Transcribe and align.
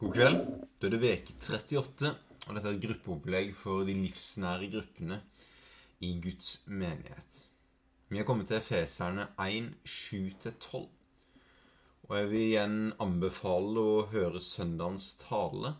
God 0.00 0.14
kveld. 0.16 0.38
Da 0.80 0.86
er 0.88 0.94
det 0.94 0.98
veke 1.02 1.34
38, 1.36 2.10
og 2.46 2.54
dette 2.56 2.70
er 2.70 2.72
et 2.72 2.84
gruppeopplegg 2.86 3.50
for 3.52 3.84
de 3.84 3.92
livsnære 3.92 4.70
gruppene 4.72 5.18
i 6.00 6.14
Guds 6.24 6.62
menighet. 6.72 7.40
Vi 8.08 8.16
har 8.16 8.24
kommet 8.24 8.48
til 8.48 8.56
Efeserne 8.56 9.26
1, 9.44 9.66
7-12. 9.84 10.86
Og 12.08 12.14
jeg 12.16 12.30
vil 12.30 12.44
igjen 12.46 12.78
anbefale 12.96 13.82
å 13.82 14.06
høre 14.14 14.40
søndagens 14.40 15.10
tale. 15.20 15.74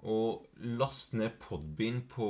Og 0.00 0.46
last 0.80 1.12
ned 1.12 1.36
Podbean 1.42 2.06
på, 2.08 2.28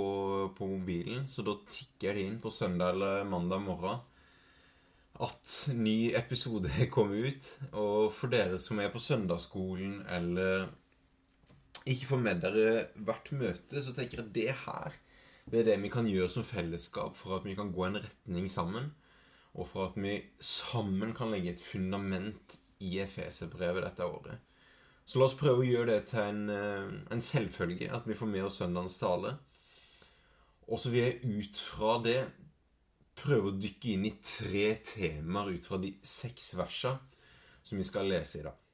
på 0.59 0.69
mobilen, 0.73 1.29
så 1.31 1.45
da 1.47 1.55
tikker 1.71 2.19
det 2.19 2.25
inn 2.27 2.41
på 2.43 2.51
søndag 2.51 2.97
eller 2.97 3.23
mandag 3.31 3.63
morgen 3.63 4.03
at 5.23 5.55
ny 5.71 6.11
episode 6.19 6.67
er 6.83 6.91
kommet 6.91 7.31
ut. 7.31 7.53
Og 7.79 8.11
for 8.11 8.35
dere 8.35 8.59
som 8.59 8.83
er 8.83 8.91
på 8.91 9.05
søndagsskolen 9.07 10.01
eller 10.19 10.67
ikke 11.87 12.11
får 12.11 12.23
med 12.23 12.41
dere 12.43 12.87
hvert 13.07 13.33
møte, 13.33 13.83
så 13.83 13.95
tenker 13.95 14.23
jeg 14.23 14.35
det 14.35 14.53
her 14.67 14.97
det 15.47 15.61
er 15.61 15.69
det 15.69 15.77
vi 15.85 15.91
kan 15.95 16.09
gjøre 16.11 16.31
som 16.33 16.47
fellesskap 16.47 17.15
for 17.15 17.37
at 17.37 17.45
vi 17.47 17.55
kan 17.55 17.71
gå 17.71 17.85
en 17.87 18.01
retning 18.03 18.49
sammen, 18.51 18.91
og 19.55 19.69
for 19.71 19.87
at 19.87 19.95
vi 19.95 20.19
sammen 20.43 21.15
kan 21.15 21.31
legge 21.31 21.53
et 21.55 21.63
fundament 21.63 22.57
i 22.83 22.99
Efeserbrevet 23.05 23.87
dette 23.87 24.05
året. 24.05 24.43
Så 25.07 25.21
la 25.21 25.29
oss 25.29 25.39
prøve 25.39 25.63
å 25.63 25.69
gjøre 25.69 25.93
det 25.93 26.09
til 26.11 26.25
en, 26.25 26.51
eh, 26.51 26.89
en 27.15 27.23
selvfølge, 27.23 27.93
at 27.95 28.09
vi 28.09 28.19
får 28.19 28.27
med 28.27 28.43
oss 28.43 28.59
søndagens 28.59 28.99
tale. 28.99 29.37
Og 30.67 30.83
så 30.83 30.91
vil 30.91 31.05
jeg 31.05 31.23
ut 31.23 31.63
fra 31.63 32.03
det 32.03 32.19
prøve 33.15 33.53
å 33.53 33.57
dykke 33.57 33.93
inn 33.95 34.11
i 34.11 34.17
tre 34.19 34.75
temaer 34.83 35.55
ut 35.55 35.65
fra 35.65 35.79
de 35.79 35.95
seks 36.03 36.57
versene 36.59 36.99
som 37.63 37.79
vi 37.79 37.87
skal 37.87 38.11
lese 38.11 38.41
i 38.41 38.43
dag. 38.43 38.66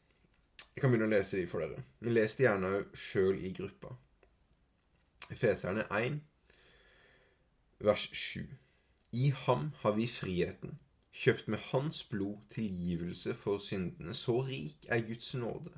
Jeg 0.72 0.82
kan 0.82 0.92
begynne 0.92 1.10
å 1.10 1.12
lese 1.12 1.36
de 1.36 1.46
for 1.48 1.60
dere. 1.60 1.84
Men 2.00 2.16
les 2.16 2.34
de 2.38 2.46
gjerne 2.46 2.70
sjøl 2.96 3.40
i 3.44 3.52
gruppa. 3.56 3.92
Feserne 5.36 5.84
1, 5.92 6.18
vers 7.84 8.06
7. 8.16 8.46
I 9.12 9.28
ham 9.44 9.70
har 9.82 9.96
vi 9.98 10.06
friheten, 10.08 10.78
kjøpt 11.12 11.50
med 11.52 11.60
hans 11.70 12.00
blod 12.08 12.40
tilgivelse 12.54 13.34
for 13.36 13.60
syndene. 13.60 14.16
Så 14.16 14.38
rik 14.46 14.88
er 14.88 15.04
Guds 15.04 15.34
nåde. 15.36 15.74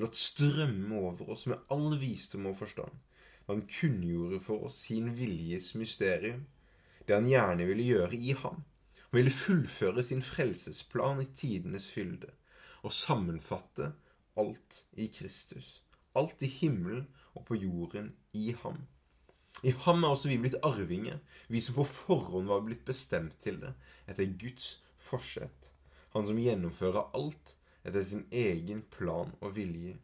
Latt 0.00 0.16
strømme 0.20 1.00
over 1.00 1.32
oss 1.32 1.46
med 1.50 1.64
all 1.72 1.96
visdom 2.00 2.50
og 2.52 2.58
forstand. 2.60 3.00
Han 3.48 3.64
kunngjorde 3.66 4.42
for 4.44 4.68
oss 4.68 4.82
sin 4.84 5.14
viljes 5.16 5.72
mysterium, 5.74 6.44
det 7.06 7.16
han 7.16 7.26
gjerne 7.26 7.66
ville 7.66 7.88
gjøre 7.88 8.20
i 8.20 8.36
ham. 8.38 8.60
Han 9.08 9.16
ville 9.16 9.32
fullføre 9.34 10.04
sin 10.06 10.22
frelsesplan 10.22 11.24
i 11.24 11.30
tidenes 11.34 11.88
fylde 11.90 12.30
og 12.86 12.94
sammenfatte 12.94 13.90
alt 14.40 14.84
i 14.96 15.08
Kristus. 15.12 15.82
Alt 16.16 16.42
i 16.42 16.50
himmelen 16.50 17.06
og 17.36 17.44
på 17.46 17.58
jorden 17.60 18.14
i 18.32 18.50
ham. 18.62 18.82
I 19.62 19.74
ham 19.84 20.04
er 20.04 20.14
også 20.14 20.30
vi 20.30 20.38
blitt 20.40 20.58
arvinger, 20.64 21.18
vi 21.48 21.60
som 21.60 21.76
på 21.76 21.84
forhånd 21.84 22.48
var 22.48 22.62
blitt 22.64 22.86
bestemt 22.88 23.36
til 23.44 23.60
det, 23.60 23.74
etter 24.08 24.30
Guds 24.40 24.78
forsett. 25.04 25.72
Han 26.14 26.26
som 26.26 26.40
gjennomfører 26.40 27.10
alt 27.16 27.54
etter 27.84 28.04
sin 28.04 28.24
egen 28.32 28.82
plan 28.94 29.34
og 29.40 29.54
vilje. 29.58 29.98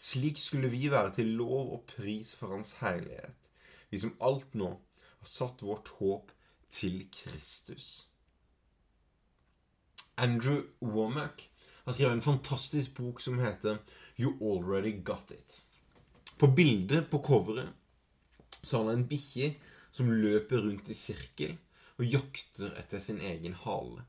Slik 0.00 0.38
skulle 0.40 0.70
vi 0.72 0.90
være 0.92 1.14
til 1.18 1.32
lov 1.40 1.72
og 1.74 1.86
pris 1.90 2.34
for 2.36 2.54
Hans 2.54 2.76
herlighet, 2.80 3.48
vi 3.90 4.00
som 4.00 4.14
alt 4.24 4.54
nå 4.56 4.70
har 5.20 5.28
satt 5.28 5.64
vårt 5.64 5.90
håp 5.98 6.32
til 6.72 7.02
Kristus. 7.12 8.06
Andrew 10.16 10.62
Womack 10.80 11.48
har 11.84 11.96
skrevet 11.96 12.18
en 12.18 12.24
fantastisk 12.24 12.94
bok 12.98 13.20
som 13.22 13.40
heter 13.40 13.80
You 14.20 14.34
Already 14.40 14.92
Got 15.04 15.32
It. 15.34 15.60
På 16.38 16.46
bildet 16.46 17.10
på 17.10 17.22
coveret 17.24 17.68
så 18.62 18.78
har 18.78 18.90
han 18.90 19.00
en 19.00 19.08
bikkje 19.08 19.54
som 19.90 20.12
løper 20.12 20.62
rundt 20.64 20.88
i 20.92 20.96
sirkel 20.96 21.56
og 22.00 22.06
jakter 22.08 22.72
etter 22.80 23.02
sin 23.02 23.20
egen 23.20 23.56
hale. 23.64 24.04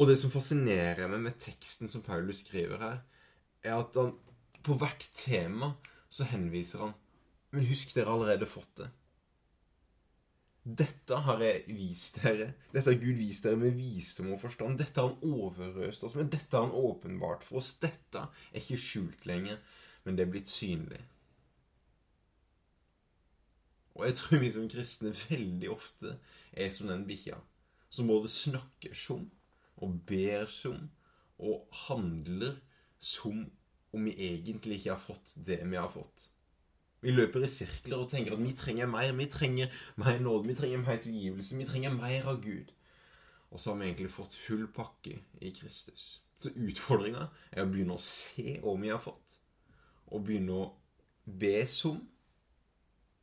Og 0.00 0.08
det 0.08 0.16
som 0.16 0.32
fascinerer 0.32 1.10
meg 1.12 1.20
med 1.26 1.40
teksten 1.42 1.90
som 1.92 2.04
Paulus 2.04 2.40
skriver 2.44 2.80
her, 2.80 3.00
er 3.60 3.76
at 3.76 3.96
han 4.00 4.14
på 4.64 4.76
hvert 4.80 5.04
tema 5.16 5.74
så 6.12 6.24
henviser 6.28 6.86
han 6.86 6.96
Men 7.50 7.66
husk, 7.66 7.96
dere 7.96 8.06
har 8.06 8.14
allerede 8.14 8.46
fått 8.46 8.70
det. 8.78 8.86
Dette 10.60 11.16
har 11.24 11.40
jeg 11.40 11.62
vist 11.72 12.18
dere. 12.20 12.50
Dette 12.74 12.92
har 12.92 12.98
Gud 13.00 13.16
vist 13.16 13.46
dere 13.46 13.56
med 13.60 13.76
visdom 13.78 14.34
og 14.34 14.42
forstand. 14.42 14.76
Dette 14.78 15.00
har 15.00 15.08
han 15.08 15.22
overøst 15.24 16.04
oss 16.04 16.16
med. 16.18 16.28
Dette 16.32 16.52
har 16.56 16.68
han 16.68 16.76
åpenbart 16.76 17.46
for 17.46 17.62
oss. 17.62 17.72
Dette 17.80 18.26
er 18.52 18.60
ikke 18.60 18.80
skjult 18.80 19.24
lenger, 19.28 19.56
men 20.04 20.18
det 20.18 20.26
er 20.26 20.34
blitt 20.34 20.52
synlig. 20.52 21.00
Og 23.96 24.04
jeg 24.06 24.18
tror 24.20 24.40
vi 24.40 24.50
som 24.52 24.68
kristne 24.70 25.14
veldig 25.16 25.70
ofte 25.72 26.14
er 26.52 26.68
som 26.72 26.92
den 26.92 27.06
bikkja. 27.08 27.40
Som 27.90 28.12
både 28.12 28.30
snakker 28.30 28.92
som, 28.94 29.26
og 29.80 29.96
ber 30.06 30.44
som, 30.52 30.90
og 31.40 31.64
handler 31.88 32.60
som 33.00 33.46
om 33.96 34.04
vi 34.06 34.12
egentlig 34.28 34.78
ikke 34.78 34.92
har 34.92 35.02
fått 35.02 35.32
det 35.46 35.58
vi 35.64 35.80
har 35.80 35.90
fått. 35.90 36.28
Vi 37.00 37.14
løper 37.14 37.44
i 37.44 37.48
sirkler 37.48 38.02
og 38.02 38.10
tenker 38.10 38.36
at 38.36 38.42
vi 38.42 38.52
trenger 38.56 38.90
mer. 38.90 39.12
Vi 39.16 39.26
trenger 39.32 39.72
mer 40.00 40.18
nåde, 40.20 40.48
vi 40.48 40.56
trenger 40.58 40.82
mer 40.84 41.00
tilgivelse, 41.00 41.56
vi 41.56 41.68
trenger 41.68 41.94
mer 41.96 42.28
av 42.28 42.42
Gud. 42.44 42.72
Og 43.50 43.60
så 43.60 43.72
har 43.72 43.80
vi 43.80 43.88
egentlig 43.88 44.10
fått 44.12 44.36
full 44.36 44.66
pakke 44.74 45.16
i 45.40 45.52
Kristus. 45.56 46.20
Så 46.40 46.52
utfordringa 46.54 47.26
er 47.52 47.64
å 47.64 47.70
begynne 47.70 47.96
å 47.96 48.04
se 48.04 48.58
hva 48.62 48.76
vi 48.80 48.92
har 48.92 49.00
fått, 49.02 49.40
og 50.08 50.24
begynne 50.24 50.56
å 50.56 50.68
be 51.24 51.64
som, 51.68 51.98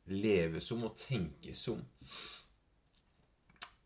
leve 0.08 0.60
som 0.64 0.84
og 0.86 0.96
tenke 0.98 1.54
som 1.56 1.82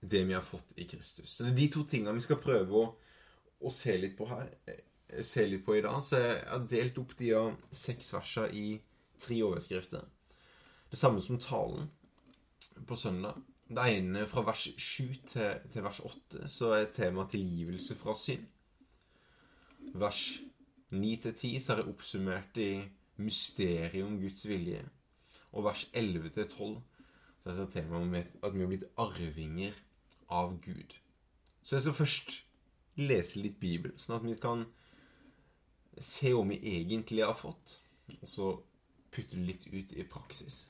det 0.03 0.25
vi 0.27 0.35
har 0.35 0.45
fått 0.45 0.75
i 0.77 0.87
Kristus. 0.89 1.31
Så 1.31 1.45
det 1.45 1.53
er 1.53 1.61
de 1.61 1.69
to 1.77 1.85
tingene 1.89 2.17
vi 2.17 2.25
skal 2.25 2.41
prøve 2.43 2.79
å, 2.79 2.87
å 3.63 3.73
se 3.73 3.95
litt 3.99 4.17
på 4.19 4.27
her. 4.31 4.51
Se 5.23 5.45
litt 5.47 5.65
på 5.67 5.77
i 5.77 5.83
dag. 5.85 6.01
Så 6.03 6.19
jeg 6.19 6.39
har 6.49 6.67
delt 6.71 6.99
opp 6.99 7.15
de 7.19 7.33
seks 7.77 8.13
versa 8.15 8.49
i 8.51 8.81
tre 9.23 9.39
overskrifter. 9.47 10.05
Det 10.91 10.99
samme 11.01 11.23
som 11.25 11.41
talen 11.41 11.91
på 12.87 12.97
søndag. 12.99 13.39
Det 13.69 13.85
ene 13.89 14.27
fra 14.29 14.43
vers 14.45 14.67
7 14.77 15.05
til, 15.31 15.61
til 15.73 15.85
vers 15.85 16.01
8 16.05 16.49
så 16.51 16.75
er 16.77 16.91
temaet 16.93 17.33
tilgivelse 17.33 17.97
fra 17.97 18.15
synd. 18.19 18.45
Vers 19.95 20.41
9 20.91 21.17
til 21.23 21.35
10 21.35 21.61
så 21.61 21.73
er 21.73 21.81
det 21.81 21.89
oppsummert 21.89 22.59
i 22.61 22.73
mysteriet 23.17 24.05
om 24.05 24.19
Guds 24.21 24.45
vilje. 24.49 24.83
Og 25.53 25.65
vers 25.65 25.87
11 25.93 26.31
til 26.37 26.49
12 26.49 26.77
så 27.43 27.51
er 27.51 27.57
det 27.63 27.71
temaet 27.73 28.03
om 28.03 28.15
at 28.15 28.55
vi 28.55 28.61
har 28.61 28.71
blitt 28.71 28.91
arvinger 29.01 29.79
av 30.31 30.59
Gud. 30.65 30.95
Så 31.63 31.77
jeg 31.77 31.83
skal 31.87 31.97
først 31.97 32.37
lese 33.01 33.41
litt 33.41 33.59
Bibel, 33.61 33.95
sånn 33.97 34.19
at 34.19 34.27
vi 34.27 34.37
kan 34.41 34.67
se 36.01 36.33
hva 36.35 36.45
vi 36.49 36.61
egentlig 36.77 37.25
har 37.25 37.37
fått. 37.37 37.79
Og 38.21 38.29
så 38.29 38.49
putte 39.13 39.37
det 39.37 39.47
litt 39.47 39.67
ut 39.69 39.93
i 39.93 40.07
praksis. 40.09 40.65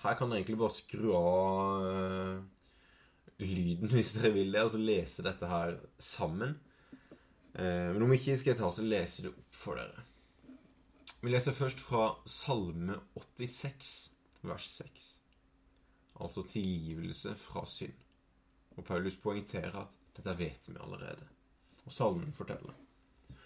Her 0.00 0.16
kan 0.16 0.30
dere 0.30 0.40
egentlig 0.40 0.58
bare 0.62 0.74
skru 0.74 1.10
av 1.14 1.84
uh, 1.84 2.42
lyden 3.44 3.90
hvis 3.94 4.14
dere 4.16 4.32
vil 4.34 4.52
det, 4.54 4.64
og 4.64 4.74
så 4.74 4.80
lese 4.80 5.26
dette 5.26 5.50
her 5.50 5.76
sammen. 6.00 6.56
Uh, 7.54 7.92
men 7.94 8.06
om 8.06 8.14
ikke 8.16 8.38
skal 8.40 8.54
jeg 8.54 8.60
ta 8.62 8.70
så 8.74 8.86
lese 8.86 9.26
det 9.26 9.34
opp 9.34 9.62
for 9.62 9.80
dere. 9.80 10.06
Vi 11.20 11.28
leser 11.28 11.52
først 11.52 11.82
fra 11.84 12.14
Salme 12.24 12.96
86, 13.12 13.90
vers 14.48 14.68
6. 14.78 15.10
Altså 16.20 16.44
tilgivelse 16.48 17.34
fra 17.36 17.66
synd. 17.68 18.06
Og 18.76 18.84
Paulus 18.84 19.16
poengterer 19.20 19.76
at 19.82 20.16
dette 20.16 20.38
vet 20.38 20.68
vi 20.68 20.78
allerede. 20.80 21.28
Og 21.84 21.92
salmen 21.92 22.32
forteller. 22.32 22.72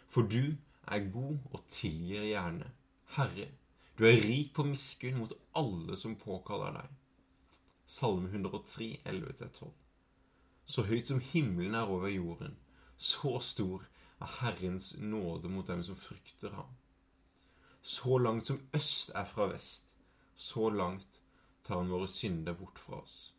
For 0.09 0.23
du 0.23 0.55
er 0.87 1.11
god 1.13 1.39
og 1.53 1.65
tilgir 1.69 2.27
gjerne. 2.29 2.71
Herre, 3.17 3.49
du 3.99 4.05
er 4.09 4.21
rik 4.25 4.53
på 4.55 4.67
miskunn 4.67 5.19
mot 5.21 5.33
alle 5.57 5.97
som 5.97 6.17
påkaller 6.19 6.79
deg. 6.81 6.93
Salme 7.87 8.31
103, 8.33 9.01
11-12. 9.05 9.71
Så 10.67 10.87
høyt 10.89 11.11
som 11.11 11.21
himmelen 11.21 11.75
er 11.77 11.91
over 11.91 12.09
jorden, 12.09 12.57
så 12.97 13.39
stor 13.45 13.85
er 14.21 14.33
Herrens 14.41 14.95
nåde 14.99 15.51
mot 15.53 15.69
dem 15.69 15.83
som 15.83 15.97
frykter 15.97 16.57
ham. 16.57 16.73
Så 17.83 18.19
langt 18.19 18.47
som 18.47 18.63
øst 18.75 19.13
er 19.15 19.29
fra 19.29 19.51
vest, 19.53 19.91
så 20.35 20.71
langt 20.71 21.21
tar 21.65 21.83
han 21.83 21.93
våre 21.93 22.09
synder 22.09 22.57
bort 22.57 22.79
fra 22.81 23.03
oss. 23.03 23.35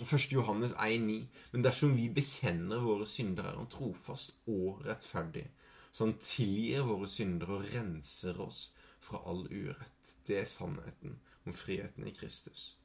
1. 0.00 0.32
Johannes 0.32 0.72
1,9.: 0.72 1.26
Men 1.52 1.64
dersom 1.64 1.96
vi 1.96 2.08
bekjenner 2.08 2.80
våre 2.80 3.06
synder, 3.06 3.44
er 3.44 3.56
han 3.56 3.70
trofast 3.70 4.34
og 4.46 4.84
rettferdig, 4.86 5.46
han 5.98 6.18
tilgir 6.22 6.86
våre 6.86 7.08
synder 7.10 7.56
og 7.56 7.66
renser 7.72 8.38
oss 8.40 8.68
fra 9.02 9.22
all 9.26 9.46
urett. 9.50 10.14
Det 10.26 10.38
er 10.42 10.48
sannheten 10.48 11.16
om 11.46 11.56
friheten 11.56 12.06
i 12.06 12.14
Kristus. 12.14 12.76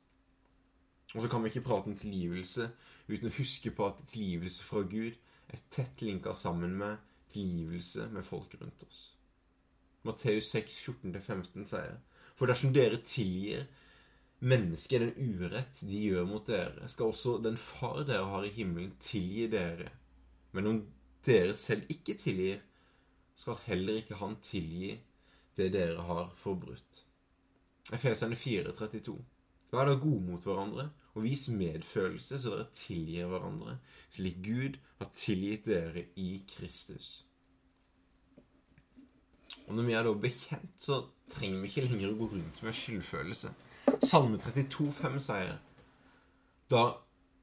Og 1.14 1.22
så 1.22 1.30
kan 1.32 1.44
vi 1.44 1.52
ikke 1.52 1.68
prate 1.68 1.92
om 1.92 1.98
tilgivelse 1.98 2.70
uten 3.08 3.30
å 3.30 3.36
huske 3.38 3.72
på 3.72 3.88
at 3.88 4.02
tilgivelse 4.10 4.66
fra 4.66 4.82
Gud 4.90 5.14
er 5.54 5.62
tett 5.72 6.02
linka 6.02 6.34
sammen 6.34 6.74
med 6.80 6.98
tilgivelse 7.32 8.10
med 8.12 8.26
folk 8.26 8.56
rundt 8.60 8.84
oss. 8.88 9.12
Matteus 10.06 10.50
6, 10.54 10.80
14-15 10.90 11.70
sier 11.70 11.98
For 12.36 12.50
dersom 12.50 12.74
dere 12.76 13.00
tilgir 13.06 13.68
mennesket 14.46 15.02
den 15.02 15.38
urett 15.40 15.80
de 15.82 16.02
gjør 16.10 16.28
mot 16.30 16.46
dere, 16.48 16.90
skal 16.92 17.14
også 17.14 17.38
den 17.44 17.58
far 17.58 18.04
dere 18.06 18.28
har 18.30 18.46
i 18.46 18.54
himmelen, 18.54 18.94
tilgi 19.02 19.48
dere. 19.54 19.90
Men 20.52 20.68
om 20.72 20.82
dere 21.26 21.56
selv 21.58 21.88
ikke 21.92 22.18
tilgir, 22.20 22.60
skal 23.36 23.60
heller 23.66 24.02
ikke 24.02 24.20
han 24.20 24.38
tilgi 24.44 24.96
det 25.56 25.72
dere 25.76 26.04
har 26.08 26.32
forbrutt. 26.40 27.04
Efeserne 27.94 28.36
4, 28.36 28.72
32. 28.76 29.16
Vær 29.72 29.90
da 29.90 29.96
gode 30.00 30.24
mot 30.24 30.44
hverandre, 30.44 30.90
og 31.16 31.24
vis 31.24 31.48
medfølelse 31.52 32.40
så 32.40 32.56
dere 32.56 32.72
tilgir 32.76 33.30
hverandre, 33.32 33.78
slik 34.12 34.42
Gud 34.44 34.80
har 35.00 35.12
tilgitt 35.16 35.68
dere 35.70 36.08
i 36.20 36.42
Kristus. 36.50 37.26
Og 39.68 39.76
når 39.76 39.88
vi 39.88 39.96
er 39.98 40.04
da 40.06 40.14
bekjent, 40.14 40.74
så 40.80 41.02
trenger 41.32 41.62
vi 41.62 41.72
ikke 41.72 41.86
lenger 41.88 42.12
å 42.12 42.18
gå 42.20 42.30
rundt 42.36 42.62
med 42.64 42.78
skyldfølelse. 42.78 43.52
Salme 44.06 44.38
32, 44.42 44.92
5 44.94 45.18
sier 45.24 45.56
Da 46.72 46.84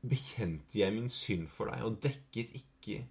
bekjente 0.02 0.80
jeg 0.80 0.94
min 0.94 1.10
synd 1.12 1.48
for 1.50 1.70
deg 1.70 1.84
og 1.86 1.98
dekket 2.02 2.54
ikke 2.58 3.04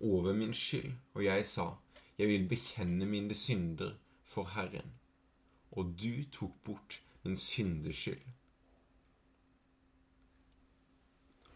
over 0.00 0.36
min 0.36 0.54
skyld. 0.56 0.92
Og 1.14 1.24
jeg 1.24 1.46
sa, 1.48 1.70
jeg 2.18 2.28
vil 2.28 2.48
bekjenne 2.50 3.06
mine 3.06 3.34
synder 3.34 3.94
for 4.26 4.50
Herren. 4.54 4.92
Og 5.70 5.94
du 6.00 6.24
tok 6.32 6.56
bort 6.64 7.00
min 7.24 7.36
syndeskyld. 7.36 8.22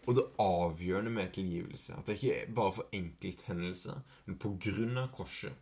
Og 0.07 0.17
det 0.19 0.25
avgjørende 0.39 1.11
med 1.11 1.31
tilgivelse, 1.33 1.95
at 1.95 2.07
det 2.07 2.19
ikke 2.19 2.35
er 2.35 2.55
bare 2.55 2.73
for 2.73 2.89
enkelthendelser, 2.93 4.01
men 4.27 4.39
på 4.39 4.57
grunn 4.63 4.99
av 4.99 5.13
korset, 5.15 5.55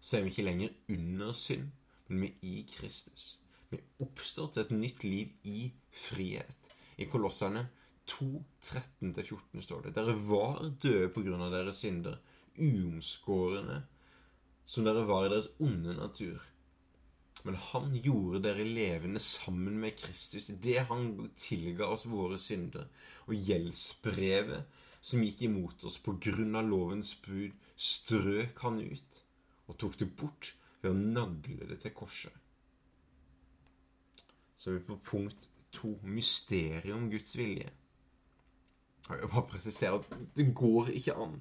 så 0.00 0.16
er 0.16 0.22
vi 0.22 0.30
ikke 0.30 0.46
lenger 0.46 0.76
under 0.94 1.32
synd, 1.34 1.70
men 2.08 2.22
vi 2.22 2.28
er 2.28 2.60
i 2.60 2.66
Kristus. 2.70 3.38
Vi 3.70 3.80
oppstår 4.00 4.52
til 4.52 4.62
et 4.62 4.70
nytt 4.70 5.04
liv 5.04 5.34
i 5.44 5.72
frihet. 5.90 6.70
I 6.98 7.04
Kolosserne 7.10 7.66
2, 8.06 8.44
13-14 8.62 9.60
står 9.66 9.82
det 9.82 9.94
Dere 9.98 10.14
var 10.30 10.62
døde 10.82 11.10
på 11.12 11.22
grunn 11.26 11.42
av 11.44 11.52
deres 11.52 11.82
synder, 11.82 12.16
uomskårne 12.58 13.82
som 14.68 14.84
dere 14.84 15.06
var 15.08 15.26
i 15.26 15.32
deres 15.32 15.48
onde 15.64 15.94
natur. 15.96 16.42
Men 17.46 17.56
han 17.70 17.94
gjorde 18.02 18.42
dere 18.44 18.66
levende 18.66 19.20
sammen 19.22 19.78
med 19.80 19.96
Kristus 19.96 20.50
idet 20.52 20.88
han 20.90 21.30
tilga 21.38 21.86
oss 21.88 22.04
våre 22.10 22.36
synder. 22.42 22.88
Og 23.30 23.38
gjeldsbrevet 23.48 24.66
som 25.00 25.22
gikk 25.24 25.46
imot 25.46 25.86
oss 25.88 25.96
på 26.02 26.16
grunn 26.20 26.58
av 26.58 26.68
lovens 26.68 27.14
bud, 27.24 27.54
strøk 27.78 28.58
han 28.66 28.80
ut 28.82 29.22
og 29.68 29.78
tok 29.80 29.96
det 30.00 30.08
bort 30.18 30.52
ved 30.82 30.90
å 30.90 30.98
nagle 31.16 31.68
det 31.70 31.78
til 31.84 31.94
korset. 31.96 32.34
Så 34.58 34.72
er 34.72 34.80
vi 34.80 34.88
på 34.88 34.98
punkt 35.06 35.46
to 35.72 35.94
mysteriet 36.02 36.92
om 36.96 37.06
Guds 37.12 37.36
vilje. 37.38 37.70
Jeg 39.08 39.22
vil 39.22 39.32
bare 39.32 39.48
presisere 39.48 40.00
at 40.02 40.36
det 40.36 40.50
går 40.56 40.90
ikke 40.98 41.16
an 41.16 41.38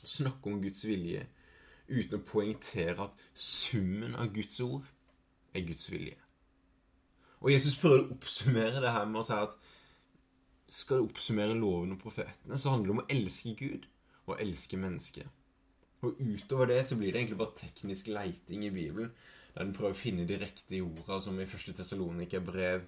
å 0.00 0.08
snakke 0.08 0.52
om 0.52 0.62
Guds 0.62 0.86
vilje 0.88 1.26
uten 1.90 2.18
å 2.20 2.24
poengtere 2.26 3.08
at 3.08 3.24
summen 3.34 4.16
av 4.16 4.30
Guds 4.34 4.60
ord 4.64 4.86
er 5.54 5.66
Guds 5.66 5.90
vilje. 5.90 6.16
Og 7.40 7.52
Jesus 7.54 7.78
prøver 7.80 8.04
å 8.04 8.14
oppsummere 8.14 8.82
det 8.82 8.94
her 8.94 9.08
med 9.08 9.22
å 9.22 9.26
si 9.26 9.36
at 9.36 9.56
skal 10.70 11.00
du 11.00 11.08
oppsummere 11.08 11.56
loven 11.58 11.96
og 11.96 12.02
profetene, 12.02 12.58
så 12.58 12.70
handler 12.74 12.90
det 12.90 12.94
om 12.94 13.02
å 13.02 13.10
elske 13.10 13.54
Gud 13.58 13.88
og 14.28 14.36
elske 14.38 14.78
mennesket. 14.78 15.26
Og 16.06 16.20
utover 16.20 16.70
det 16.70 16.84
så 16.88 16.96
blir 16.96 17.12
det 17.12 17.24
egentlig 17.24 17.40
bare 17.40 17.58
teknisk 17.58 18.08
leiting 18.12 18.64
i 18.68 18.72
Bibelen, 18.72 19.10
der 19.54 19.66
den 19.66 19.74
prøver 19.74 19.96
å 19.96 19.98
finne 19.98 20.26
de 20.28 20.38
riktige 20.40 20.86
orda, 20.86 21.18
som 21.20 21.40
i 21.40 21.46
1. 21.48 21.72
Tessalonika 21.76 22.40
brev 22.44 22.86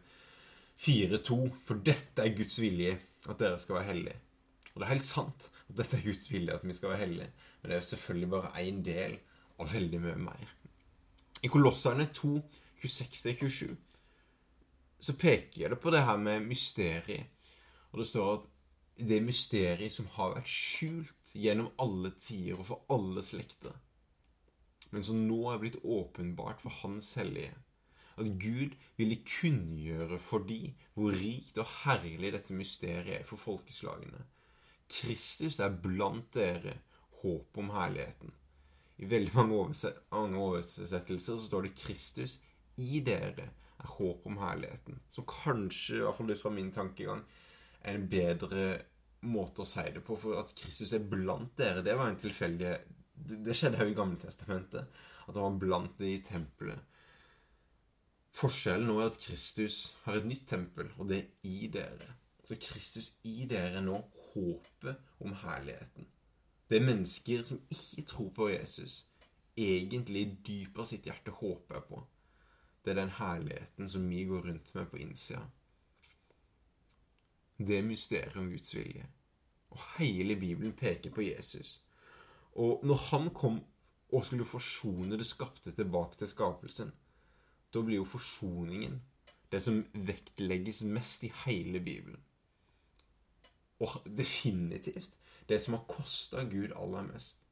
4.2. 0.80 1.40
For 1.66 1.82
dette 1.84 2.22
er 2.22 2.36
Guds 2.36 2.60
vilje, 2.62 2.94
at 3.26 3.40
dere 3.42 3.58
skal 3.60 3.80
være 3.80 3.90
hellige. 3.90 4.20
Og 4.72 4.80
det 4.80 4.86
er 4.86 4.94
helt 4.94 5.08
sant 5.08 5.48
at 5.68 5.76
dette 5.76 5.98
er 5.98 6.04
Guds 6.06 6.30
vilje, 6.32 6.54
at 6.54 6.66
vi 6.66 6.76
skal 6.76 6.94
være 6.94 7.04
hellige. 7.04 7.30
Men 7.62 7.70
det 7.70 7.76
er 7.76 7.88
selvfølgelig 7.90 8.30
bare 8.30 8.52
én 8.64 8.82
del 8.84 9.18
av 9.60 9.72
veldig 9.72 10.00
mye 10.00 10.18
mer. 10.28 10.52
I 11.42 11.50
Kolosserne 11.50 12.06
2, 12.14 12.36
26-27 12.82 13.74
så 15.02 15.14
peker 15.18 15.72
det 15.72 15.80
på 15.82 15.90
det 15.90 16.04
her 16.06 16.16
med 16.16 16.44
mysteriet. 16.46 17.26
Og 17.90 17.98
det 17.98 18.06
står 18.06 18.32
at 18.36 18.44
det 19.08 19.22
mysteriet 19.24 19.92
som 19.92 20.06
har 20.14 20.36
vært 20.36 20.50
skjult 20.50 21.32
gjennom 21.34 21.72
alle 21.82 22.12
tider 22.20 22.60
og 22.60 22.68
for 22.68 22.92
alle 22.92 23.24
slekter, 23.24 23.74
men 24.92 25.04
som 25.04 25.22
nå 25.26 25.40
er 25.50 25.60
blitt 25.62 25.80
åpenbart 25.82 26.60
for 26.60 26.74
Hans 26.82 27.14
hellige. 27.16 27.54
At 28.20 28.28
Gud 28.38 28.76
ville 28.98 29.22
kunngjøre 29.24 30.18
for 30.20 30.44
de 30.44 30.74
hvor 30.94 31.16
rikt 31.16 31.58
og 31.58 31.70
herlig 31.82 32.34
dette 32.34 32.54
mysteriet 32.54 33.22
er 33.22 33.24
for 33.24 33.40
folkeslagene. 33.40 34.20
Kristus 34.92 35.58
er 35.62 35.74
blant 35.82 36.34
dere 36.36 36.76
håp 37.22 37.58
om 37.58 37.72
herligheten. 37.72 38.32
I 39.02 39.08
veldig 39.10 39.32
mange 39.34 40.38
oversettelser 40.38 41.36
så 41.36 41.42
står 41.42 41.66
det 41.66 41.74
'Kristus 41.78 42.38
i 42.78 43.00
dere 43.00 43.48
er 43.48 43.92
håp 43.96 44.26
om 44.26 44.38
herligheten'. 44.38 45.00
Som 45.10 45.26
kanskje, 45.26 45.96
i 45.96 46.04
hvert 46.04 46.16
fall 46.16 46.30
ut 46.30 46.42
fra 46.42 46.50
min 46.50 46.72
tankegang, 46.72 47.24
er 47.82 47.94
en 47.94 48.08
bedre 48.08 48.82
måte 49.22 49.62
å 49.62 49.68
si 49.68 49.84
det 49.94 50.04
på. 50.04 50.16
For 50.16 50.38
at 50.38 50.54
Kristus 50.58 50.92
er 50.92 51.08
blant 51.08 51.56
dere, 51.58 51.82
det 51.82 51.96
var 51.96 52.10
en 52.10 52.20
tilfeldig 52.20 52.78
Det 53.22 53.54
skjedde 53.54 53.78
jo 53.78 53.92
i 53.92 53.94
Gammeltestamentet. 53.94 54.88
At 55.28 55.36
han 55.36 55.44
var 55.44 55.58
blant 55.58 55.98
det 55.98 56.08
i 56.10 56.22
tempelet. 56.26 56.80
Forskjellen 58.34 58.88
nå 58.88 58.96
er 58.98 59.12
at 59.12 59.18
Kristus 59.20 59.94
har 60.04 60.16
et 60.16 60.26
nytt 60.26 60.48
tempel, 60.48 60.88
og 60.98 61.08
det 61.08 61.18
er 61.18 61.28
i 61.46 61.68
dere. 61.70 62.08
Så 62.42 62.56
Kristus 62.58 63.12
i 63.28 63.44
dere 63.46 63.78
er 63.78 63.84
nå 63.84 64.00
håpet 64.34 64.96
om 65.20 65.32
herligheten. 65.44 66.06
Det 66.68 66.78
er 66.78 66.86
mennesker 66.86 67.42
som 67.42 67.60
ikke 67.70 68.02
tror 68.08 68.30
på 68.36 68.48
Jesus, 68.48 69.02
egentlig 69.56 70.38
dypt 70.46 70.78
av 70.78 70.88
sitt 70.88 71.06
hjerte 71.06 71.34
håper 71.36 71.82
på. 71.88 72.02
Det 72.84 72.90
er 72.90 73.02
den 73.02 73.12
herligheten 73.18 73.88
som 73.88 74.08
vi 74.10 74.24
går 74.24 74.48
rundt 74.48 74.74
med 74.74 74.86
på 74.90 74.96
innsida. 74.96 75.42
Det 77.58 77.78
er 77.78 77.86
mysteriet 77.86 78.36
om 78.36 78.48
Guds 78.50 78.74
vilje. 78.74 79.04
Og 79.70 79.80
hele 79.98 80.36
Bibelen 80.36 80.72
peker 80.72 81.10
på 81.10 81.22
Jesus. 81.22 81.82
Og 82.52 82.80
når 82.84 82.94
han 83.10 83.30
kom 83.30 83.60
og 84.12 84.24
skulle 84.24 84.44
forsone 84.44 85.16
det 85.18 85.26
skapte 85.26 85.72
tilbake 85.72 86.18
til 86.18 86.28
skapelsen, 86.28 86.92
da 87.74 87.80
blir 87.80 88.02
jo 88.02 88.08
forsoningen 88.08 89.00
det 89.52 89.62
som 89.62 89.84
vektlegges 89.92 90.82
mest 90.82 91.24
i 91.24 91.32
hele 91.44 91.80
Bibelen. 91.80 92.20
Og 93.82 94.02
definitivt 94.06 95.14
det 95.48 95.58
som 95.62 95.74
har 95.76 95.88
kosta 95.90 96.44
Gud 96.48 96.74
aller 96.78 97.06
mest 97.08 97.42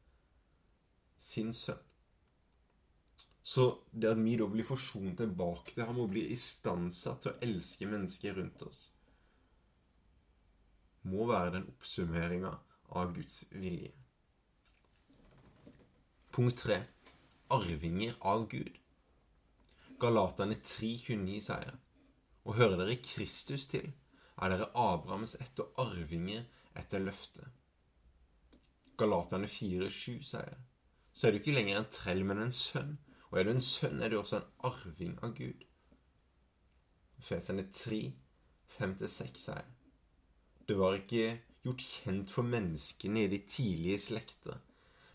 sin 1.20 1.52
sønn. 1.54 1.80
Så 3.42 3.66
det 3.90 4.12
at 4.12 4.20
vi 4.20 4.36
da 4.38 4.46
blir 4.48 4.66
forsont 4.68 5.18
tilbake 5.18 5.74
til 5.74 5.86
ham 5.88 6.00
og 6.02 6.12
blir 6.12 6.32
istandsatt 6.32 7.24
til 7.24 7.32
å 7.32 7.40
elske 7.44 7.88
mennesker 7.88 8.36
rundt 8.36 8.62
oss, 8.66 8.82
må 11.08 11.26
være 11.28 11.54
den 11.56 11.68
oppsummeringa 11.72 12.52
av 13.00 13.14
Guds 13.16 13.42
vilje. 13.50 13.92
Punkt 16.30 16.60
3. 16.66 16.76
Arvinger 17.56 18.18
av 18.20 18.44
Gud. 18.52 18.76
Galaterne 20.00 20.60
3,29 20.60 21.40
sier 21.48 21.72
Og 22.44 22.54
hører 22.56 22.78
dere 22.80 23.00
Kristus 23.04 23.66
til, 23.68 23.90
er 24.40 24.52
dere 24.52 24.70
Abrahams 24.78 25.36
ett 25.40 25.60
og 25.62 25.78
arvinger 25.84 26.46
etter 26.78 27.02
løftet. 27.04 27.46
Galaterne 29.00 29.48
4,7 29.48 30.20
sier 30.32 30.58
så 31.12 31.26
er 31.26 31.34
du 31.34 31.40
ikke 31.40 31.54
lenger 31.56 31.80
en 31.80 31.90
trell, 31.92 32.22
men 32.24 32.38
en 32.38 32.54
sønn. 32.54 32.94
Og 33.30 33.40
er 33.40 33.46
du 33.46 33.52
en 33.52 33.64
sønn, 33.64 33.98
er 34.02 34.12
du 34.12 34.20
også 34.20 34.38
en 34.38 34.48
arving 34.70 35.16
av 35.26 35.34
Gud. 35.36 35.64
Feserne 37.20 37.66
3, 37.74 38.00
5-6 38.78 39.44
sier 39.44 39.68
det 40.70 40.76
var 40.78 40.94
ikke 40.94 41.40
gjort 41.64 41.82
kjent 41.82 42.30
for 42.30 42.46
menneskene 42.46 43.24
i 43.24 43.30
de 43.32 43.40
tidlige 43.42 43.98
slekter, 44.04 44.60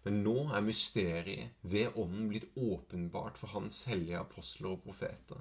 men 0.04 0.18
nå 0.26 0.34
er 0.52 0.66
mysteriet 0.66 1.62
ved 1.64 1.96
Ånden 1.96 2.26
blitt 2.28 2.50
åpenbart 2.60 3.40
for 3.40 3.54
Hans 3.54 3.86
hellige 3.88 4.20
apostler 4.20 4.74
og 4.76 4.82
profeter. 4.84 5.40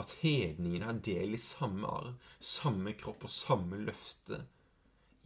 At 0.00 0.14
hedningene 0.22 0.88
har 0.88 1.00
del 1.04 1.36
i 1.36 1.40
samme 1.40 1.88
arv, 1.88 2.14
samme 2.40 2.94
kropp 2.98 3.26
og 3.28 3.32
samme 3.32 3.80
løfte 3.84 4.40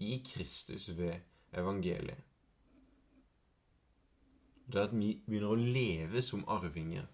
i 0.02 0.18
Kristus 0.26 0.88
ved 0.98 1.20
evangeliet. 1.56 2.22
Det 4.66 4.82
at 4.82 4.94
vi 4.96 5.12
begynner 5.22 5.52
å 5.54 5.60
leve 5.60 6.22
som 6.26 6.42
arvinger, 6.50 7.06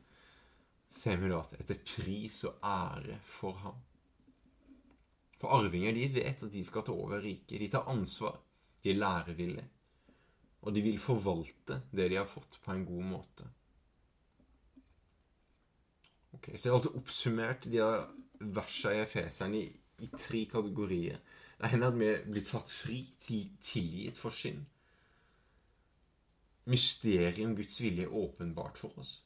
ser 0.92 1.18
vi 1.20 1.28
da 1.28 1.42
at 1.42 1.58
etter 1.60 1.80
pris 1.84 2.38
og 2.48 2.64
ære 2.64 3.18
for 3.28 3.58
ham. 3.60 3.76
For 5.40 5.52
arvinger 5.58 5.92
de 5.96 6.06
vet 6.14 6.44
at 6.46 6.52
de 6.54 6.62
skal 6.64 6.84
ta 6.86 6.94
over 6.94 7.20
riket. 7.20 7.58
De 7.60 7.68
tar 7.72 7.88
ansvar. 7.90 8.38
De 8.82 8.92
er 8.92 9.00
lærevillige. 9.00 9.68
Og 10.62 10.74
de 10.74 10.84
vil 10.84 11.00
forvalte 11.02 11.80
det 11.90 12.08
de 12.12 12.20
har 12.20 12.28
fått, 12.30 12.60
på 12.62 12.72
en 12.72 12.84
god 12.86 13.08
måte. 13.10 13.48
Ok, 16.32 16.50
Så 16.56 16.68
jeg 16.68 16.72
har 16.72 16.78
altså 16.78 16.94
oppsummert 16.96 17.68
de 17.70 17.82
versene 18.40 18.94
i 18.96 19.02
Efeseren 19.04 19.54
i, 19.54 19.64
i 20.02 20.08
tre 20.18 20.44
kategorier. 20.50 21.18
Det 21.60 21.70
ene 21.70 21.86
er 21.86 21.92
at 21.92 21.98
vi 21.98 22.06
er 22.10 22.22
blitt 22.26 22.50
satt 22.50 22.70
fri, 22.72 23.02
til, 23.22 23.50
tilgitt 23.62 24.18
for 24.18 24.34
synd. 24.34 24.64
Mysteriet 26.72 27.42
om 27.46 27.56
Guds 27.58 27.80
vilje 27.82 28.06
er 28.06 28.16
åpenbart 28.18 28.78
for 28.78 28.98
oss. 28.98 29.20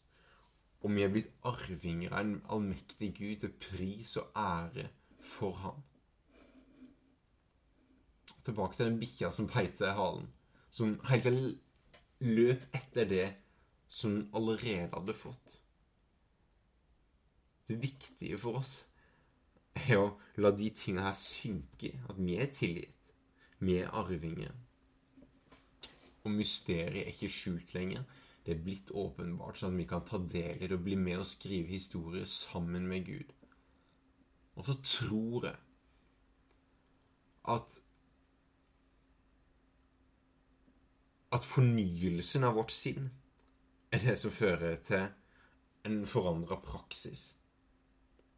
Og 0.85 0.93
vi 0.93 1.05
er 1.05 1.13
blitt 1.13 1.33
arvinger 1.49 2.13
av 2.13 2.25
en 2.25 2.39
allmektig 2.53 3.13
Gud 3.17 3.43
til 3.43 3.53
pris 3.61 4.17
og 4.21 4.37
ære 4.37 4.89
for 5.25 5.57
ham. 5.65 5.83
Tilbake 8.45 8.77
til 8.77 8.91
den 8.91 9.01
bikkja 9.01 9.33
som 9.35 9.49
peit 9.51 9.79
seg 9.79 9.91
i 9.91 9.99
halen. 9.99 10.29
Som 10.71 10.99
hele 11.09 11.23
tiden 11.25 12.37
løp 12.37 12.77
etter 12.77 13.09
det 13.11 13.27
som 13.89 14.13
den 14.15 14.29
allerede 14.37 14.93
hadde 14.93 15.17
fått. 15.17 15.61
Det 17.69 17.83
viktige 17.83 18.39
for 18.39 18.61
oss 18.61 18.77
er 19.77 19.99
å 19.99 20.11
la 20.41 20.53
de 20.55 20.69
tingene 20.71 21.07
her 21.09 21.17
synke. 21.19 21.93
At 22.09 22.21
vi 22.21 22.37
er 22.39 22.53
tilgitt. 22.53 22.93
Vi 23.59 23.79
er 23.81 23.93
arvinger. 23.97 24.53
Og 26.27 26.33
mysteriet 26.35 27.03
er 27.03 27.13
ikke 27.13 27.33
skjult 27.33 27.75
lenger. 27.75 28.05
Det 28.47 28.55
er 28.55 28.63
blitt 28.63 28.93
åpenbart, 28.95 29.59
sånn 29.59 29.75
at 29.75 29.81
vi 29.81 29.89
kan 29.91 30.05
ta 30.07 30.21
del 30.23 30.61
i 30.61 30.69
det 30.69 30.77
og 30.77 30.85
bli 30.87 30.95
med 31.01 31.23
og 31.23 31.27
skrive 31.27 31.73
historier 31.73 32.29
sammen 32.31 32.87
med 32.87 33.07
Gud. 33.09 33.33
Og 34.57 34.69
så 34.69 34.77
tror 34.87 35.49
jeg 35.49 35.57
at 37.57 37.81
at 41.35 41.45
fornyelsen 41.45 42.47
av 42.47 42.55
vårt 42.57 42.73
sinn 42.73 43.11
er 43.93 44.03
det 44.03 44.15
som 44.19 44.33
fører 44.35 44.79
til 44.87 45.09
en 45.87 45.99
forandra 46.09 46.59
praksis. 46.63 47.36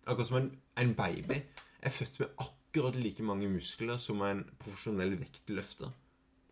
Akkurat 0.09 0.29
som 0.31 0.39
en, 0.41 0.51
en, 0.81 0.95
baby 0.97 1.43
er 1.85 1.93
født 1.93 2.19
med 2.23 2.41
akkurat 2.41 2.97
like 2.97 3.23
mange 3.23 3.49
muskler 3.53 4.01
som 4.01 4.23
en 4.25 4.45
profesjonell 4.61 5.19
vektløfter. 5.21 5.93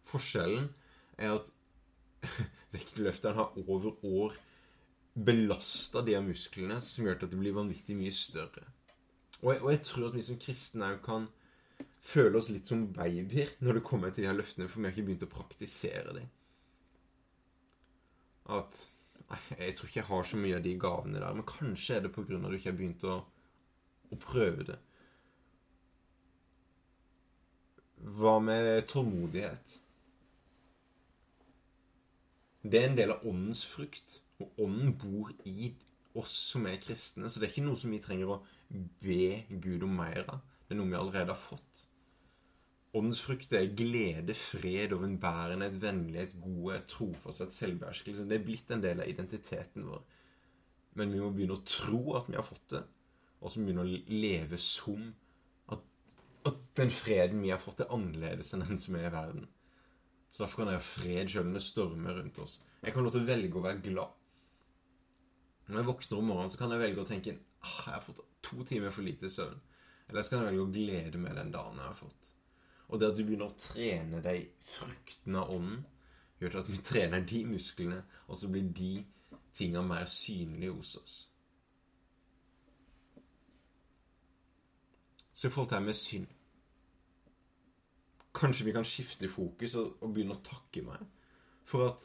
Forskjellen 0.07 0.69
er 1.19 1.39
at 1.39 1.53
vektløfteren 2.77 3.39
har 3.41 3.57
over 3.57 3.97
år 4.05 4.37
belasta 5.17 6.03
de 6.05 6.19
musklene 6.21 6.77
som 6.85 7.07
gjør 7.07 7.23
at 7.23 7.31
det 7.33 7.41
blir 7.41 7.57
vanvittig 7.57 7.97
mye 7.97 8.13
større. 8.13 8.67
Og 9.43 9.53
jeg, 9.53 9.63
og 9.63 9.71
jeg 9.73 9.83
tror 9.89 10.09
at 10.11 10.17
vi 10.17 10.25
som 10.27 10.41
kristne 10.41 10.91
òg 10.93 11.01
kan 11.05 11.29
føle 12.07 12.39
oss 12.39 12.51
litt 12.53 12.69
som 12.69 12.87
babyer 12.95 13.57
når 13.65 13.79
det 13.79 13.87
kommer 13.87 14.13
til 14.13 14.25
de 14.25 14.31
her 14.31 14.37
løftene, 14.37 14.69
for 14.69 14.81
vi 14.81 14.89
har 14.89 14.95
ikke 14.95 15.07
begynt 15.09 15.27
å 15.27 15.33
praktisere 15.33 16.19
dem. 16.19 16.29
At 18.47 18.87
Jeg 19.59 19.75
tror 19.75 19.89
ikke 19.89 19.99
jeg 19.99 20.07
har 20.07 20.23
så 20.23 20.39
mye 20.39 20.55
av 20.55 20.63
de 20.63 20.73
gavene 20.79 21.19
der, 21.19 21.33
men 21.35 21.47
kanskje 21.49 21.97
er 21.97 22.05
det 22.05 22.13
pga. 22.15 22.37
at 22.37 22.45
du 22.47 22.55
ikke 22.55 22.71
har 22.71 22.77
begynt 22.79 23.05
å, 23.05 23.17
å 24.13 24.19
prøve 24.21 24.67
det. 24.71 24.79
Hva 28.17 28.37
med 28.43 28.85
tålmodighet? 28.91 29.79
Det 32.67 32.81
er 32.81 32.89
en 32.91 32.99
del 32.99 33.15
av 33.15 33.27
åndens 33.27 33.65
frukt. 33.67 34.21
Og 34.43 34.61
ånden 34.61 34.93
bor 35.01 35.33
i 35.49 35.73
oss 36.17 36.35
som 36.53 36.67
er 36.69 36.81
kristne. 36.83 37.31
Så 37.31 37.41
det 37.41 37.49
er 37.49 37.55
ikke 37.55 37.67
noe 37.67 37.81
som 37.81 37.93
vi 37.93 38.03
trenger 38.05 38.35
å 38.35 38.41
be 39.03 39.47
Gud 39.63 39.87
om 39.87 39.95
mer 39.97 40.25
av. 40.27 40.43
Det 40.67 40.75
er 40.75 40.81
noe 40.81 40.91
vi 40.91 40.99
allerede 40.99 41.33
har 41.33 41.41
fått. 41.41 41.87
Åndens 42.97 43.21
frukt 43.21 43.53
er 43.53 43.69
glede, 43.77 44.35
fred, 44.37 44.95
overbærenhet, 44.97 45.75
vennlighet, 45.83 46.37
godhet, 46.41 46.87
trofasthet, 46.89 47.53
selvbeherskelse. 47.53 48.25
Det 48.29 48.39
er 48.39 48.47
blitt 48.47 48.73
en 48.73 48.85
del 48.85 49.03
av 49.05 49.11
identiteten 49.11 49.85
vår. 49.91 50.05
Men 50.97 51.13
vi 51.13 51.21
må 51.21 51.29
begynne 51.35 51.59
å 51.59 51.67
tro 51.69 52.17
at 52.17 52.31
vi 52.31 52.39
har 52.39 52.47
fått 52.47 52.71
det, 52.73 52.83
og 53.41 53.53
som 53.53 53.67
begynner 53.67 53.87
å 53.87 53.99
leve 54.11 54.59
som 54.61 55.11
at, 55.73 55.83
at, 56.49 56.61
den 56.79 56.93
freden 56.93 57.43
vi 57.45 57.53
har 57.53 57.61
fått, 57.63 57.83
er 57.85 57.93
annerledes 57.95 58.53
enn 58.55 58.65
den 58.67 58.81
som 58.83 58.97
er 58.99 59.09
i 59.09 59.15
verden. 59.15 59.47
Så 60.31 60.43
derfor 60.43 60.63
kan 60.63 60.73
jeg 60.73 60.81
ha 60.81 60.85
fred 60.85 61.33
selv 61.33 61.49
om 61.49 61.57
det 61.57 61.65
stormer 61.65 62.19
rundt 62.19 62.41
oss. 62.43 62.59
Jeg 62.83 62.95
kan 62.95 63.07
lov 63.07 63.15
til 63.15 63.25
å 63.25 63.31
velge 63.31 63.59
å 63.59 63.65
være 63.65 63.85
glad. 63.85 64.23
Når 65.67 65.81
jeg 65.81 65.89
våkner 65.89 66.19
om 66.21 66.29
morgenen, 66.31 66.53
så 66.53 66.61
kan 66.61 66.75
jeg 66.75 66.83
velge 66.83 67.03
å 67.03 67.09
tenke 67.09 67.37
ah, 67.65 67.79
jeg 67.87 67.95
har 67.95 68.05
fått 68.05 68.23
to 68.45 68.67
timer 68.69 68.93
for 68.95 69.07
lite 69.07 69.31
søvn. 69.33 69.59
Eller 70.07 70.23
så 70.23 70.33
kan 70.33 70.45
jeg 70.45 70.53
velge 70.53 70.67
å 70.67 70.75
glede 70.75 71.21
meg 71.23 71.39
den 71.39 71.53
dagen 71.55 71.81
jeg 71.81 71.89
har 71.89 71.99
fått. 71.99 72.33
Og 72.87 73.01
det 73.01 73.09
at 73.11 73.17
du 73.19 73.25
begynner 73.25 73.51
å 73.51 73.59
trene 73.59 74.21
de 74.23 74.37
fruktene 74.63 75.43
av 75.43 75.55
ånden, 75.57 75.81
gjør 76.39 76.61
at 76.61 76.69
vi 76.71 76.83
trener 76.85 77.25
de 77.27 77.41
musklene, 77.49 78.03
og 78.29 78.39
så 78.39 78.51
blir 78.53 78.69
de 78.77 78.93
tinga 79.57 79.83
mer 79.83 80.05
synlige 80.11 80.77
hos 80.77 80.93
oss. 81.01 81.17
Så 85.37 85.47
i 85.47 85.53
forhold 85.53 85.69
til 85.71 85.79
det 85.79 85.87
med 85.91 85.99
synd 86.01 86.33
Kanskje 88.37 88.67
vi 88.67 88.73
kan 88.77 88.85
skifte 88.85 89.29
fokus 89.33 89.77
og, 89.81 89.95
og 90.05 90.13
begynne 90.13 90.37
å 90.37 90.45
takke 90.45 90.83
meg 90.85 91.05
for 91.67 91.87
at 91.89 92.03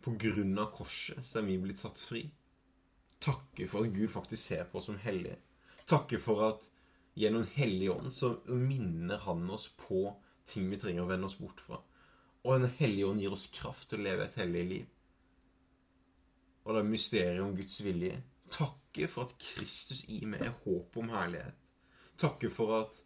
på 0.00 0.14
grunn 0.18 0.54
av 0.58 0.70
korset 0.72 1.24
så 1.26 1.40
er 1.40 1.48
vi 1.48 1.58
blitt 1.60 1.80
satt 1.82 2.00
fri. 2.00 2.22
Takke 3.20 3.66
for 3.68 3.84
at 3.84 3.92
Gud 3.92 4.08
faktisk 4.14 4.42
ser 4.46 4.68
på 4.70 4.78
oss 4.80 4.86
som 4.88 5.00
hellige. 5.02 5.36
Takke 5.90 6.20
for 6.22 6.46
at 6.46 6.68
gjennom 7.18 7.44
Hellig 7.56 7.90
Ånd 7.92 8.14
så 8.14 8.32
minner 8.46 9.20
Han 9.26 9.50
oss 9.50 9.68
på 9.76 10.06
ting 10.48 10.70
vi 10.70 10.78
trenger 10.80 11.04
å 11.04 11.10
vende 11.10 11.28
oss 11.28 11.36
bort 11.38 11.60
fra. 11.60 11.80
Og 12.46 12.60
Den 12.62 12.72
hellige 12.78 13.10
ånd 13.10 13.20
gir 13.20 13.34
oss 13.34 13.50
kraft 13.52 13.90
til 13.90 14.00
å 14.00 14.06
leve 14.06 14.24
et 14.24 14.38
hellig 14.40 14.64
liv. 14.70 14.86
Og 16.64 16.72
det 16.72 16.80
er 16.80 16.92
mysteriet 16.94 17.42
om 17.44 17.56
Guds 17.56 17.80
vilje. 17.84 18.22
Takke 18.50 19.08
for 19.10 19.28
at 19.28 19.36
Kristus 19.42 20.06
i 20.08 20.22
meg 20.28 20.46
er 20.46 20.56
håp 20.64 20.96
om 21.00 21.12
herlighet. 21.12 21.69
Takke 22.20 22.50
for 22.52 22.74
at 22.82 23.00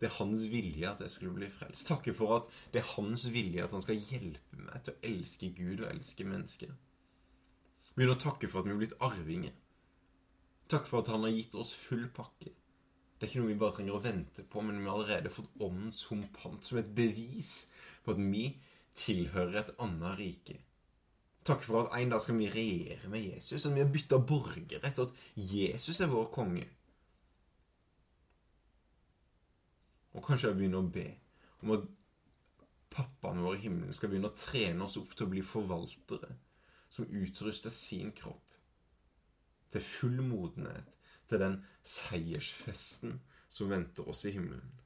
det 0.00 0.08
er 0.08 0.16
hans 0.16 0.46
vilje 0.48 0.88
at 0.88 1.00
jeg 1.04 1.12
skulle 1.12 1.36
bli 1.36 1.48
frelst. 1.52 1.88
Takke 1.88 2.12
for 2.16 2.38
at 2.38 2.52
det 2.72 2.80
er 2.80 2.92
hans 2.94 3.26
vilje 3.32 3.64
at 3.64 3.74
han 3.76 3.84
skal 3.84 4.00
hjelpe 4.00 4.60
meg 4.60 4.84
til 4.84 4.94
å 4.94 5.02
elske 5.10 5.50
Gud 5.56 5.82
og 5.82 5.90
elske 5.90 6.24
mennesker. 6.28 6.72
Begynne 7.96 8.16
å 8.16 8.22
takke 8.22 8.48
for 8.48 8.62
at 8.62 8.68
vi 8.68 8.74
er 8.76 8.80
blitt 8.80 8.96
arvinger. 9.04 9.52
Takk 10.72 10.86
for 10.88 11.02
at 11.02 11.10
han 11.12 11.26
har 11.26 11.34
gitt 11.34 11.56
oss 11.58 11.74
full 11.76 12.06
pakke. 12.16 12.52
Det 13.20 13.26
er 13.26 13.32
ikke 13.32 13.42
noe 13.42 13.50
vi 13.50 13.60
bare 13.60 13.76
trenger 13.76 13.98
å 13.98 14.04
vente 14.04 14.44
på, 14.48 14.62
men 14.64 14.78
vi 14.80 14.88
har 14.88 14.96
allerede 14.96 15.32
fått 15.34 15.50
åndens 15.60 16.04
humpant 16.08 16.64
som 16.64 16.78
et 16.80 16.92
bevis 16.96 17.66
på 18.04 18.14
at 18.14 18.20
vi 18.22 18.46
tilhører 18.96 19.58
et 19.60 19.72
annet 19.82 20.16
rike. 20.20 20.56
Takk 21.44 21.60
for 21.64 21.82
at 21.82 21.98
en 21.98 22.12
dag 22.14 22.22
skal 22.24 22.38
vi 22.38 22.48
regjere 22.52 23.10
med 23.12 23.26
Jesus, 23.26 23.66
at 23.66 23.74
vi 23.76 23.82
har 23.82 23.92
bytta 23.92 24.20
borgerrett, 24.24 25.02
og 25.02 25.10
at 25.10 25.44
Jesus 25.52 26.00
er 26.00 26.08
vår 26.12 26.30
konge. 26.32 26.64
Og 30.14 30.24
kanskje 30.26 30.50
jeg 30.50 30.58
begynner 30.58 30.82
å 30.82 30.92
be 30.92 31.06
om 31.62 31.74
at 31.76 31.88
pappaen 32.90 33.42
vår 33.44 33.58
i 33.58 33.64
himmelen 33.66 33.94
skal 33.94 34.10
begynne 34.10 34.30
å 34.30 34.38
trene 34.38 34.86
oss 34.86 34.98
opp 34.98 35.14
til 35.14 35.28
å 35.28 35.32
bli 35.32 35.42
forvaltere 35.46 36.32
som 36.90 37.06
utruster 37.06 37.70
sin 37.74 38.10
kropp 38.16 38.56
til 39.70 39.84
full 39.86 40.18
modenhet 40.26 40.90
til 41.30 41.42
den 41.42 41.60
seiersfesten 41.86 43.20
som 43.50 43.70
venter 43.70 44.08
oss 44.10 44.24
i 44.26 44.34
himmelen. 44.34 44.79